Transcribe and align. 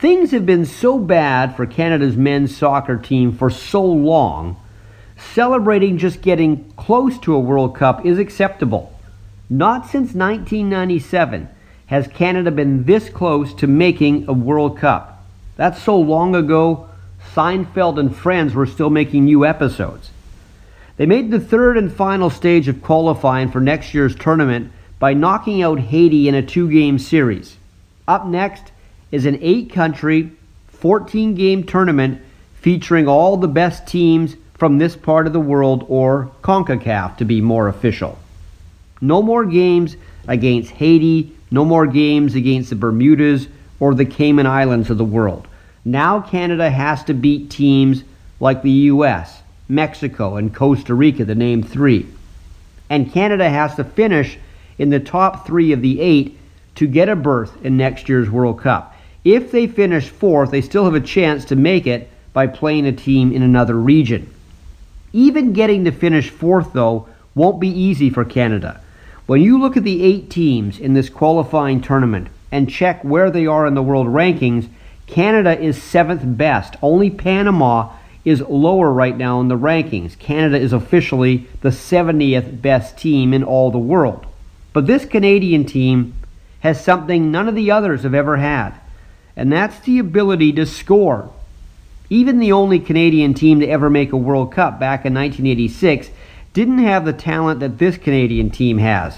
Things 0.00 0.30
have 0.30 0.46
been 0.46 0.64
so 0.64 0.98
bad 0.98 1.54
for 1.54 1.66
Canada's 1.66 2.16
men's 2.16 2.56
soccer 2.56 2.96
team 2.96 3.36
for 3.36 3.50
so 3.50 3.84
long, 3.84 4.56
celebrating 5.18 5.98
just 5.98 6.22
getting 6.22 6.72
close 6.72 7.18
to 7.18 7.34
a 7.34 7.38
World 7.38 7.76
Cup 7.76 8.06
is 8.06 8.18
acceptable. 8.18 8.98
Not 9.50 9.84
since 9.84 10.14
1997 10.14 11.50
has 11.88 12.08
Canada 12.08 12.50
been 12.50 12.84
this 12.84 13.10
close 13.10 13.52
to 13.56 13.66
making 13.66 14.26
a 14.26 14.32
World 14.32 14.78
Cup. 14.78 15.22
That's 15.56 15.82
so 15.82 15.98
long 15.98 16.34
ago, 16.34 16.88
Seinfeld 17.34 18.00
and 18.00 18.16
Friends 18.16 18.54
were 18.54 18.64
still 18.64 18.88
making 18.88 19.26
new 19.26 19.44
episodes. 19.44 20.12
They 20.96 21.04
made 21.04 21.30
the 21.30 21.40
third 21.40 21.76
and 21.76 21.92
final 21.92 22.30
stage 22.30 22.68
of 22.68 22.80
qualifying 22.80 23.50
for 23.50 23.60
next 23.60 23.92
year's 23.92 24.16
tournament 24.16 24.72
by 24.98 25.12
knocking 25.12 25.60
out 25.60 25.78
Haiti 25.78 26.26
in 26.26 26.34
a 26.34 26.40
two 26.40 26.70
game 26.70 26.98
series. 26.98 27.58
Up 28.08 28.24
next 28.26 28.72
is 29.10 29.26
an 29.26 29.38
eight 29.40 29.72
country, 29.72 30.30
14 30.68 31.34
game 31.34 31.64
tournament 31.64 32.20
featuring 32.54 33.08
all 33.08 33.36
the 33.36 33.48
best 33.48 33.86
teams 33.86 34.36
from 34.54 34.78
this 34.78 34.94
part 34.94 35.26
of 35.26 35.32
the 35.32 35.40
world, 35.40 35.86
or 35.88 36.30
CONCACAF 36.42 37.16
to 37.16 37.24
be 37.24 37.40
more 37.40 37.68
official. 37.68 38.18
No 39.00 39.22
more 39.22 39.46
games 39.46 39.96
against 40.28 40.70
Haiti, 40.72 41.34
no 41.50 41.64
more 41.64 41.86
games 41.86 42.34
against 42.34 42.68
the 42.68 42.76
Bermudas 42.76 43.48
or 43.80 43.94
the 43.94 44.04
Cayman 44.04 44.46
Islands 44.46 44.90
of 44.90 44.98
the 44.98 45.04
world. 45.04 45.48
Now 45.84 46.20
Canada 46.20 46.68
has 46.68 47.02
to 47.04 47.14
beat 47.14 47.50
teams 47.50 48.04
like 48.38 48.62
the 48.62 48.70
US, 48.70 49.40
Mexico, 49.68 50.36
and 50.36 50.54
Costa 50.54 50.94
Rica, 50.94 51.24
the 51.24 51.34
name 51.34 51.62
three. 51.62 52.06
And 52.90 53.10
Canada 53.10 53.48
has 53.48 53.74
to 53.76 53.84
finish 53.84 54.38
in 54.78 54.90
the 54.90 55.00
top 55.00 55.46
three 55.46 55.72
of 55.72 55.80
the 55.80 56.00
eight 56.00 56.38
to 56.74 56.86
get 56.86 57.08
a 57.08 57.16
berth 57.16 57.64
in 57.64 57.76
next 57.76 58.08
year's 58.08 58.30
World 58.30 58.60
Cup. 58.60 58.94
If 59.24 59.50
they 59.50 59.66
finish 59.66 60.08
fourth, 60.08 60.50
they 60.50 60.62
still 60.62 60.84
have 60.84 60.94
a 60.94 61.00
chance 61.00 61.44
to 61.46 61.56
make 61.56 61.86
it 61.86 62.10
by 62.32 62.46
playing 62.46 62.86
a 62.86 62.92
team 62.92 63.32
in 63.32 63.42
another 63.42 63.74
region. 63.74 64.32
Even 65.12 65.52
getting 65.52 65.84
to 65.84 65.90
finish 65.90 66.30
fourth, 66.30 66.72
though, 66.72 67.08
won't 67.34 67.60
be 67.60 67.68
easy 67.68 68.10
for 68.10 68.24
Canada. 68.24 68.80
When 69.26 69.42
you 69.42 69.60
look 69.60 69.76
at 69.76 69.84
the 69.84 70.02
eight 70.02 70.30
teams 70.30 70.78
in 70.78 70.94
this 70.94 71.08
qualifying 71.08 71.80
tournament 71.80 72.28
and 72.50 72.70
check 72.70 73.02
where 73.04 73.30
they 73.30 73.46
are 73.46 73.66
in 73.66 73.74
the 73.74 73.82
world 73.82 74.06
rankings, 74.06 74.68
Canada 75.06 75.58
is 75.58 75.80
seventh 75.80 76.22
best. 76.24 76.76
Only 76.82 77.10
Panama 77.10 77.92
is 78.24 78.40
lower 78.42 78.92
right 78.92 79.16
now 79.16 79.40
in 79.40 79.48
the 79.48 79.58
rankings. 79.58 80.18
Canada 80.18 80.58
is 80.58 80.72
officially 80.72 81.48
the 81.62 81.70
70th 81.70 82.60
best 82.60 82.96
team 82.96 83.32
in 83.32 83.42
all 83.42 83.70
the 83.70 83.78
world. 83.78 84.26
But 84.72 84.86
this 84.86 85.04
Canadian 85.04 85.64
team 85.64 86.14
has 86.60 86.82
something 86.82 87.30
none 87.30 87.48
of 87.48 87.54
the 87.54 87.70
others 87.70 88.02
have 88.02 88.14
ever 88.14 88.36
had, 88.36 88.74
and 89.36 89.52
that's 89.52 89.78
the 89.80 89.98
ability 89.98 90.52
to 90.52 90.66
score. 90.66 91.30
Even 92.08 92.38
the 92.38 92.52
only 92.52 92.80
Canadian 92.80 93.34
team 93.34 93.60
to 93.60 93.68
ever 93.68 93.88
make 93.88 94.12
a 94.12 94.16
World 94.16 94.52
Cup 94.52 94.80
back 94.80 95.06
in 95.06 95.14
1986 95.14 96.10
didn't 96.52 96.78
have 96.78 97.04
the 97.04 97.12
talent 97.12 97.60
that 97.60 97.78
this 97.78 97.96
Canadian 97.96 98.50
team 98.50 98.78
has. 98.78 99.14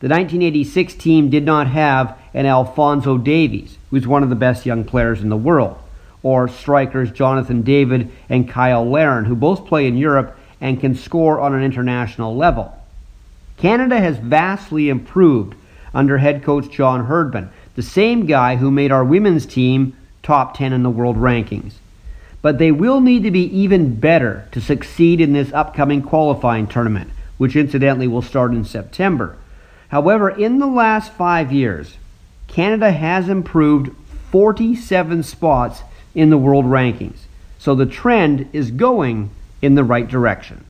The 0.00 0.08
1986 0.08 0.94
team 0.94 1.30
did 1.30 1.44
not 1.44 1.68
have 1.68 2.18
an 2.34 2.44
Alfonso 2.44 3.16
Davies, 3.16 3.78
who's 3.90 4.06
one 4.06 4.22
of 4.22 4.28
the 4.28 4.34
best 4.34 4.66
young 4.66 4.84
players 4.84 5.22
in 5.22 5.28
the 5.28 5.36
world, 5.36 5.78
or 6.22 6.48
strikers 6.48 7.10
Jonathan 7.10 7.62
David 7.62 8.10
and 8.28 8.50
Cyle 8.50 8.84
Larin, 8.84 9.24
who 9.24 9.36
both 9.36 9.66
play 9.66 9.86
in 9.86 9.96
Europe 9.96 10.36
and 10.60 10.80
can 10.80 10.94
score 10.94 11.40
on 11.40 11.54
an 11.54 11.62
international 11.62 12.36
level. 12.36 12.76
Canada 13.56 13.98
has 13.98 14.18
vastly 14.18 14.88
improved 14.88 15.54
under 15.94 16.18
head 16.18 16.42
coach 16.42 16.70
John 16.70 17.06
Herdman, 17.06 17.50
the 17.76 17.82
same 17.82 18.26
guy 18.26 18.56
who 18.56 18.70
made 18.70 18.90
our 18.90 19.04
women's 19.04 19.46
team 19.46 19.96
top 20.22 20.56
10 20.56 20.72
in 20.72 20.82
the 20.82 20.90
world 20.90 21.16
rankings 21.16 21.74
but 22.46 22.58
they 22.58 22.70
will 22.70 23.00
need 23.00 23.24
to 23.24 23.30
be 23.32 23.42
even 23.46 23.96
better 23.96 24.46
to 24.52 24.60
succeed 24.60 25.20
in 25.20 25.32
this 25.32 25.52
upcoming 25.52 26.00
qualifying 26.00 26.64
tournament, 26.64 27.10
which 27.38 27.56
incidentally 27.56 28.06
will 28.06 28.22
start 28.22 28.52
in 28.52 28.64
September. 28.64 29.36
However, 29.88 30.30
in 30.30 30.60
the 30.60 30.68
last 30.68 31.12
five 31.12 31.50
years, 31.50 31.96
Canada 32.46 32.92
has 32.92 33.28
improved 33.28 33.90
47 34.30 35.24
spots 35.24 35.82
in 36.14 36.30
the 36.30 36.38
world 36.38 36.66
rankings. 36.66 37.18
So 37.58 37.74
the 37.74 37.84
trend 37.84 38.48
is 38.52 38.70
going 38.70 39.30
in 39.60 39.74
the 39.74 39.82
right 39.82 40.06
direction. 40.06 40.66